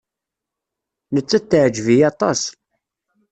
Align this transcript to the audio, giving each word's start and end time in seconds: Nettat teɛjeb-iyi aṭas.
Nettat 1.13 1.47
teɛjeb-iyi 1.49 2.05
aṭas. 2.09 2.41